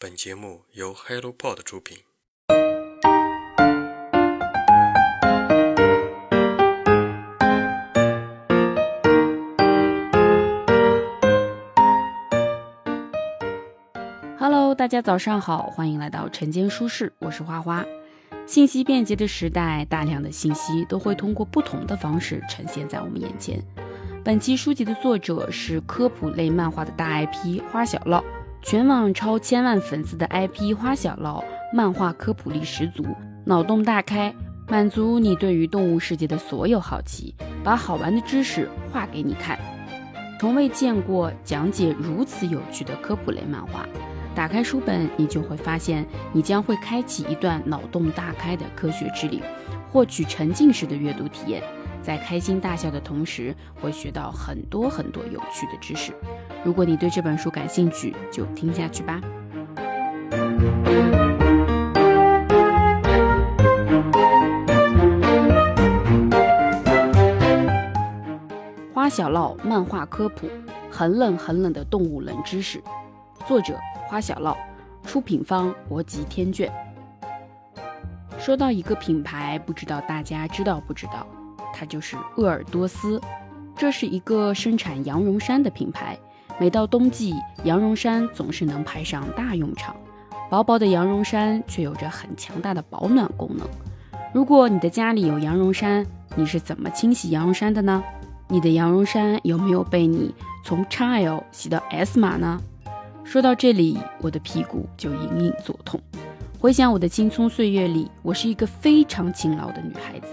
[0.00, 1.98] 本节目由 HelloPod 出品。
[14.38, 17.84] Hello，大家早上好，欢迎来到晨间书适，我是花花。
[18.46, 23.60] 信息便捷的时代，大量的信息都会通过不同的方式呈现在我们眼前。
[24.24, 28.22] 本期书籍的作者是科普类漫画的大 IP 花小烙，
[28.60, 33.04] 全网超千万粉丝的 IP 花小烙，漫画科普力十足，
[33.44, 34.34] 脑洞大开，
[34.68, 39.58] 满足你对于动物世界的所有好奇，把好玩的知识画给你看。
[40.38, 43.86] 从未见过讲解如此有趣的科普类漫画。
[44.34, 49.40] 打开书本，你就会发现，你将会开启一段脑洞大开的科学之旅，
[49.90, 51.62] 获取沉浸式的阅读体验。
[52.08, 56.10] 在开心大笑的同时，会学到很多很多有趣的知识。
[56.64, 59.20] 如果你对这本书感兴趣，就听下去吧。
[68.94, 70.48] 花小烙漫画科普：
[70.90, 72.82] 很冷很冷的动物冷知识。
[73.46, 74.56] 作者：花小烙，
[75.02, 76.72] 出品方：博吉天卷。
[78.38, 81.26] 说到一个品牌，不知道大家知道不知道？
[81.72, 83.20] 它就是鄂尔多斯。
[83.76, 86.18] 这是一个生产羊绒衫的品牌。
[86.58, 89.94] 每到冬季，羊绒衫总是能派上大用场。
[90.50, 93.68] 薄薄的羊绒衫却有着很强大的保暖功能。
[94.32, 98.02] 如果你的家里有羊绒衫，你是怎么清洗羊绒衫的呢？
[98.48, 102.60] 你的羊绒衫有没有被你从 XL 洗到 S 码呢？
[103.22, 106.00] 说到这里，我的屁股就隐隐作痛。
[106.58, 110.28] 回想我的青葱岁月里，我是一个非常勤劳的女孩子。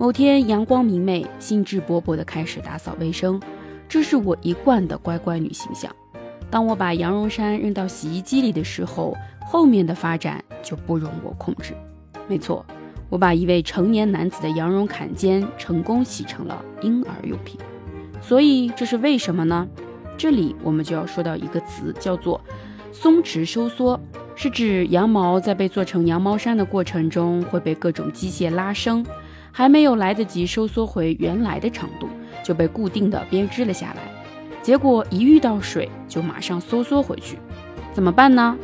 [0.00, 3.40] 某天阳光明媚，兴致勃勃地开始打扫卫生，
[3.88, 5.92] 这是我一贯的乖乖女形象。
[6.48, 11.74] 当我把羊绒衫扔到洗衣机里的时候，后面的发展就不容我控制。
[12.28, 12.64] 没错，
[13.10, 17.58] 我把一位成年男子的羊绒坎肩成功洗成了婴儿用品。
[18.20, 19.66] 所以这是为什么呢？
[20.16, 22.40] 这里我们就要说到一个词，叫做
[22.92, 23.98] 松弛收缩，
[24.36, 29.04] 是指羊毛在被做成羊毛衫的过程中会被各种机械拉伸。
[29.50, 32.08] 还没有来得及收缩回原来的长度，
[32.44, 34.02] 就被固定的编织了下来。
[34.62, 37.38] 结果一遇到水，就马上收缩回去。
[37.92, 38.56] 怎么办呢？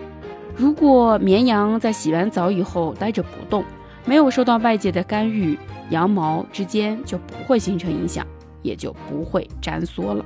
[0.56, 3.64] 如果绵羊在洗完澡以后待着不动，
[4.04, 5.58] 没有受到外界的干预，
[5.90, 8.24] 羊毛之间就不会形成影响，
[8.62, 10.24] 也就不会粘缩了。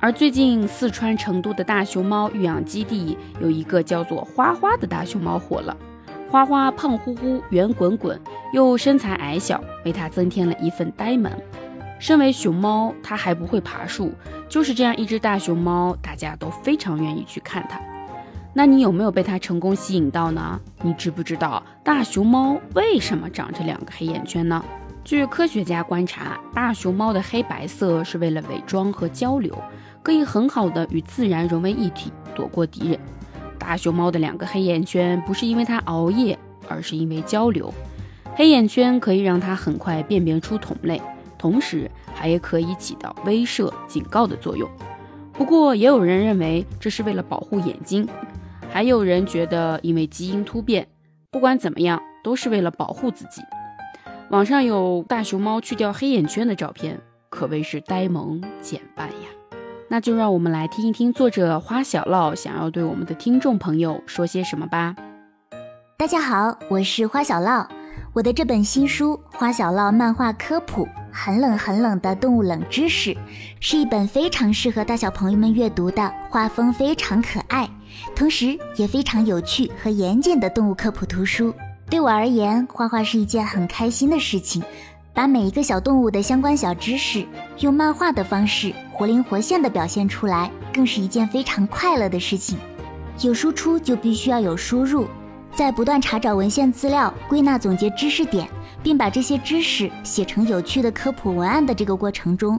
[0.00, 5.76] 而最近四川成都的大熊猫育养基地有一个叫做花花的大熊猫火了。
[6.30, 8.20] 花花胖乎乎、圆滚滚，
[8.52, 11.32] 又身材矮小，为它增添了一份呆萌。
[11.98, 14.12] 身为熊猫，它还不会爬树，
[14.48, 17.80] 就是这样一只大熊猫，大家都非常愿意去看它。
[18.52, 20.60] 那你有没有被它成功吸引到呢？
[20.82, 24.62] 你知不知道大熊猫为什么长着两个黑眼圈呢？
[25.04, 29.56] 据科学家观察，大熊猫的黑白色是为了伪装和交流，
[30.02, 33.00] 可以很好的与自然融为一体，躲过敌人。
[33.68, 37.70] 大熊猫的两个黑眼圈不是因为它熬夜，而是因为交流。
[38.34, 40.98] 黑眼圈可以让它很快辨别出同类，
[41.36, 44.66] 同时还可以起到威慑、警告的作用。
[45.34, 48.08] 不过，也有人认为这是为了保护眼睛，
[48.70, 50.88] 还有人觉得因为基因突变。
[51.30, 53.42] 不管怎么样，都是为了保护自己。
[54.30, 56.98] 网上有大熊猫去掉黑眼圈的照片，
[57.28, 59.37] 可谓是呆萌减半呀。
[59.90, 64.94] 那就让我们来听一听作者花小烙想要对我们的听众朋友说些什么吧。
[65.96, 67.66] 大家好，我是花小烙。
[68.12, 73.14] 我的这本新书《花小烙漫画科普：很冷很冷的动物冷知识》，
[73.60, 77.68] 是一本非常适合大小朋友们阅读的，画风非常可爱，
[78.14, 81.54] 同时也非常有趣和严谨的动物科普图书。
[81.88, 84.62] 对我而言，画画是一件很开心的事情。
[85.18, 87.26] 把每一个小动物的相关小知识，
[87.58, 92.56] 用漫画的方式活灵活现的表现出来，更是一件非常快乐的事情。
[93.22, 95.08] 有输出就必须要有输入，
[95.52, 98.48] 在不断查找文献资料、归纳总结知识点，
[98.80, 102.56] 并把这些知识写成有趣的科普文案的这个过程中，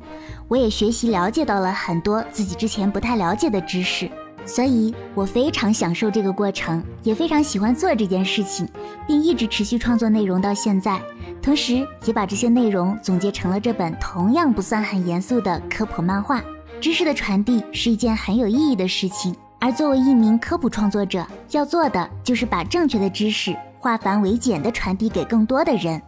[0.50, 4.12] 我也学习了解到了很多自己之前不太了解的知识。
[4.46, 8.68] 所以我非常享受这个过程，也非常喜欢做这件事情，
[9.08, 11.00] 并一直持续创作内容到现在。
[11.42, 16.44] 同时，也把这些内容总结成了这本同样不算很严肃的科普漫画。
[16.82, 26.02] 知识的传递是一件很有意义的事情，而作为一名科普创作者，要做的就是把正确的知识化繁为简的传递给更多的人。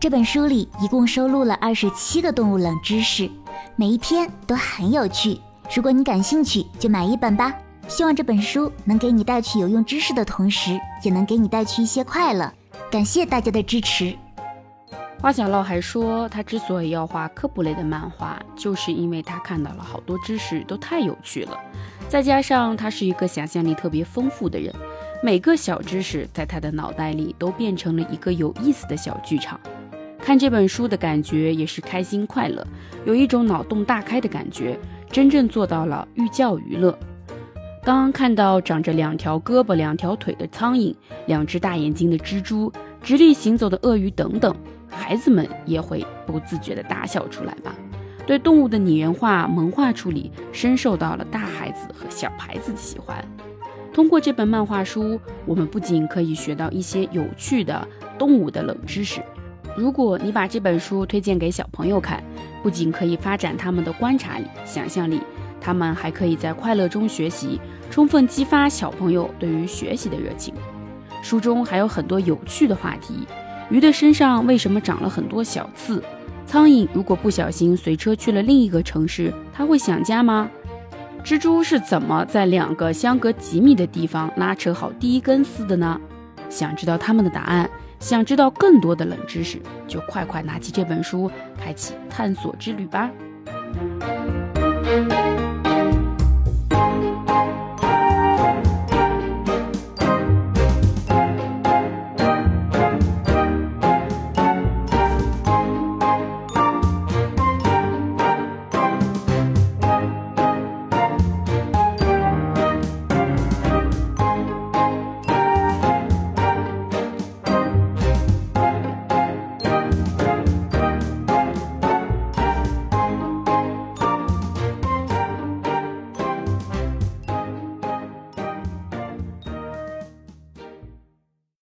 [0.00, 3.30] 这本书里一共收录了二十七个动物冷知识，
[3.76, 5.38] 每一篇都很有趣。
[5.74, 7.54] 如果你感兴趣，就买一本吧。
[7.86, 12.52] 希望这本书能给你带去有用知识的同时，也能给你带去一些快乐。
[12.90, 14.16] 感谢大家的支持。
[15.20, 21.58] 花小烙还说，他之所以要画科普类的漫画，就是因为他看到了好多知识都太有趣了，
[22.08, 24.74] 再加上他是一个想象力特别丰富的人，
[25.22, 29.58] 每个小知识在他的脑袋里都变成了一个有意思的小剧场。
[30.18, 32.66] 看这本书的感觉也是开心快乐，
[33.06, 34.78] 有一种脑洞大开的感觉，
[35.10, 36.98] 真正做到了寓教于乐。
[37.84, 40.94] 当看到长着两条胳膊、两条腿的苍蝇，
[41.26, 42.72] 两只大眼睛的蜘蛛，
[43.02, 44.56] 直立行走的鳄鱼等等，
[44.88, 47.74] 孩子们也会不自觉地大笑出来吧。
[48.26, 53.22] 对动物的拟人化、萌化处理，深受到了大孩子和小孩子的喜欢。
[53.92, 57.86] 通过这本漫画书，我们不仅可以学到一些有趣的
[58.16, 59.20] 动物的冷知识。
[59.76, 62.24] 如果你把这本书推荐给小朋友看，
[62.62, 65.20] 不仅可以发展他们的观察力、想象力，
[65.60, 67.60] 他们还可以在快乐中学习，
[67.94, 70.52] 充分激发小朋友对于学习的热情。
[71.22, 73.24] 书中还有很多有趣的话题：
[73.70, 76.02] 鱼的身上为什么长了很多小刺？
[76.44, 80.50] 苍蝇如果不小心随车去了另一个城市，它会想家吗？
[81.24, 86.00] 蜘蛛是怎么在两个相隔几米的地方拉扯好第一根丝的呢？
[86.50, 87.70] 想知道他们的答案？
[88.00, 93.08] 想知道更多的冷知识，就快快拿起这本书，开启探索之旅吧。